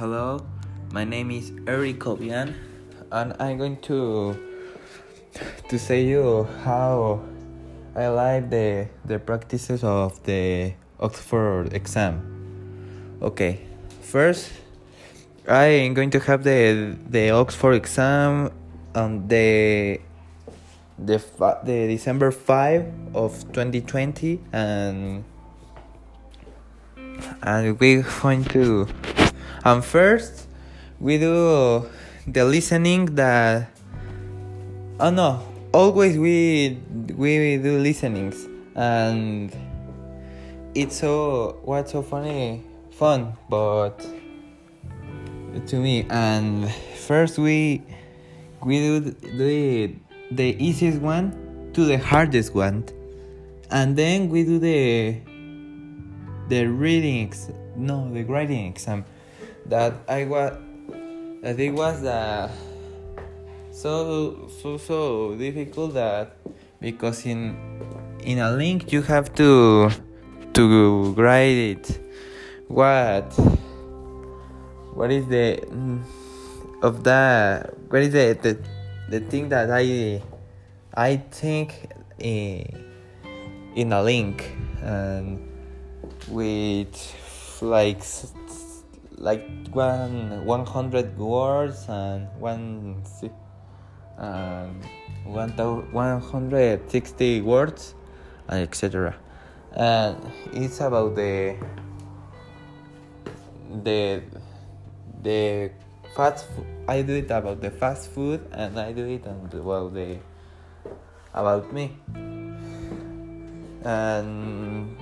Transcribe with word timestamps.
Hello, 0.00 0.40
my 0.92 1.04
name 1.04 1.30
is 1.30 1.52
Eric 1.66 1.98
Colbian, 1.98 2.54
and 3.12 3.36
I'm 3.38 3.58
going 3.58 3.76
to 3.84 4.32
to 5.68 5.78
say 5.78 6.08
you 6.08 6.48
how 6.64 7.20
I 7.94 8.08
like 8.08 8.48
the 8.48 8.88
the 9.04 9.18
practices 9.18 9.84
of 9.84 10.16
the 10.24 10.72
Oxford 11.00 11.74
exam. 11.74 12.24
Okay, 13.20 13.60
first 14.00 14.48
I 15.46 15.84
am 15.84 15.92
going 15.92 16.08
to 16.16 16.20
have 16.20 16.44
the 16.44 16.96
the 17.04 17.28
Oxford 17.36 17.76
exam 17.76 18.56
on 18.94 19.28
the 19.28 20.00
the 20.96 21.20
the 21.60 21.92
December 21.92 22.30
five 22.30 22.88
of 23.12 23.36
twenty 23.52 23.82
twenty 23.82 24.40
and 24.50 25.24
and 27.44 27.78
we're 27.78 28.00
going 28.00 28.44
to 28.56 28.88
and 29.64 29.84
first 29.84 30.46
we 30.98 31.18
do 31.18 31.86
the 32.26 32.44
listening 32.44 33.14
that 33.14 33.70
oh 35.00 35.10
no 35.10 35.42
always 35.72 36.18
we 36.18 36.78
we 37.16 37.56
do 37.58 37.78
listenings. 37.78 38.48
And 38.74 39.54
it's 40.74 40.96
so 40.96 41.58
what's 41.62 41.92
so 41.92 42.02
funny 42.02 42.62
fun 42.92 43.36
but 43.48 43.98
to 45.66 45.76
me. 45.76 46.06
And 46.10 46.70
first 46.96 47.38
we 47.38 47.82
we 48.64 48.78
do 48.78 49.00
the 49.00 49.94
the 50.30 50.56
easiest 50.62 51.00
one 51.00 51.70
to 51.74 51.84
the 51.84 51.98
hardest 51.98 52.54
one. 52.54 52.84
And 53.70 53.96
then 53.96 54.28
we 54.28 54.44
do 54.44 54.58
the 54.58 55.16
the 56.48 56.66
reading 56.66 57.32
no 57.76 58.12
the 58.12 58.24
writing 58.24 58.66
exam 58.66 59.04
that 59.66 59.94
I 60.08 60.24
was 60.24 60.56
that 61.42 61.58
it 61.58 61.70
was 61.70 62.04
uh, 62.04 62.50
so 63.70 64.48
so 64.60 64.76
so 64.76 65.34
difficult 65.36 65.94
that 65.94 66.36
because 66.80 67.26
in 67.26 67.56
in 68.24 68.38
a 68.38 68.52
link 68.52 68.92
you 68.92 69.02
have 69.02 69.32
to 69.34 69.90
to 70.54 71.12
write 71.16 71.76
it. 71.76 72.00
What 72.68 73.32
what 74.94 75.10
is 75.10 75.26
the 75.26 75.58
mm, 75.66 76.02
of 76.82 77.04
that 77.04 77.74
what 77.90 78.02
is 78.02 78.12
the 78.12 78.38
the, 78.40 78.58
the 79.08 79.20
thing 79.26 79.48
that 79.48 79.70
I 79.70 80.22
I 80.94 81.16
think 81.16 81.90
in, 82.18 82.66
in 83.74 83.92
a 83.92 84.02
link 84.02 84.56
and 84.82 85.46
with 86.28 87.14
like 87.62 88.02
like 89.20 89.48
one 89.72 90.44
100 90.44 91.16
words 91.18 91.86
and 91.88 92.26
one 92.40 93.00
um, 94.18 94.80
160 95.24 97.40
words 97.42 97.94
and 98.48 98.62
etc 98.62 99.14
and 99.76 100.16
it's 100.52 100.80
about 100.80 101.14
the 101.14 101.54
the 103.84 104.20
the 105.22 105.70
fast 106.16 106.48
food 106.50 106.66
i 106.88 107.02
do 107.02 107.14
it 107.14 107.30
about 107.30 107.60
the 107.60 107.70
fast 107.70 108.10
food 108.10 108.40
and 108.52 108.80
i 108.80 108.90
do 108.90 109.06
it 109.06 109.24
about 109.26 109.94
the 109.94 110.18
about 111.34 111.72
me. 111.72 111.96
And 113.84 114.96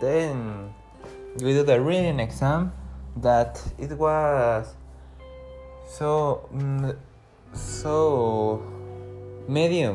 then 0.00 0.74
we 1.40 1.52
do 1.52 1.62
the 1.62 1.80
reading 1.80 2.20
exam 2.20 2.72
that 3.16 3.62
it 3.78 3.92
was 3.92 4.74
so 5.86 6.48
mm, 6.54 6.96
so 7.52 8.62
medium. 9.48 9.94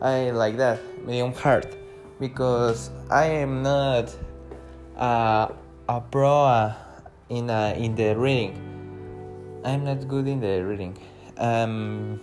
I 0.00 0.30
like 0.30 0.56
that 0.56 0.80
medium 1.06 1.32
hard 1.32 1.76
because 2.18 2.90
i 3.10 3.26
am 3.26 3.62
not 3.62 4.14
uh, 4.96 5.48
a 5.88 6.00
pro 6.00 6.72
in 7.28 7.50
uh, 7.50 7.74
in 7.76 7.94
the 7.94 8.14
reading. 8.16 8.58
I'm 9.64 9.84
not 9.84 10.08
good 10.08 10.26
in 10.26 10.40
the 10.40 10.64
reading. 10.64 10.98
Um 11.38 12.20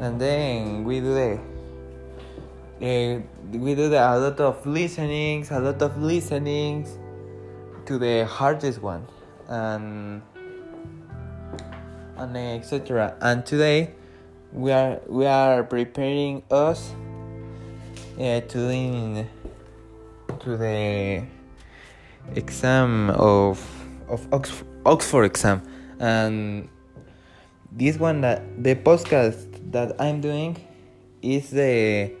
and 0.00 0.20
then 0.20 0.84
we 0.84 1.00
do 1.00 1.14
the 1.14 1.40
uh, 2.82 3.20
we 3.52 3.74
do 3.74 3.88
the, 3.88 3.96
a 3.96 4.18
lot 4.18 4.38
of 4.40 4.66
listenings 4.66 5.50
a 5.50 5.58
lot 5.58 5.80
of 5.80 5.96
listenings 5.96 6.98
to 7.86 7.98
the 7.98 8.26
hardest 8.26 8.82
one 8.82 9.06
and 9.48 10.22
and 12.16 12.36
etc 12.36 13.16
and 13.20 13.46
today 13.46 13.90
we 14.52 14.72
are 14.72 15.00
we 15.06 15.26
are 15.26 15.62
preparing 15.62 16.42
us 16.50 16.92
uh, 18.18 18.40
to 18.40 18.70
in, 18.70 19.28
to 20.40 20.56
the 20.56 21.22
exam 22.34 23.10
of 23.10 23.60
of 24.08 24.26
Oxford, 24.32 24.66
Oxford 24.84 25.24
exam. 25.24 25.62
And 25.98 26.68
this 27.72 27.98
one 27.98 28.20
that 28.22 28.42
the 28.62 28.74
podcast 28.74 29.72
that 29.72 30.00
I'm 30.00 30.20
doing 30.20 30.56
is 31.22 31.50
the 31.50 32.12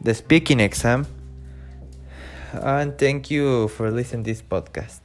the 0.00 0.14
speaking 0.14 0.60
exam 0.60 1.06
and 2.52 2.98
thank 2.98 3.30
you 3.30 3.68
for 3.68 3.90
listening 3.90 4.22
this 4.24 4.42
podcast 4.42 5.00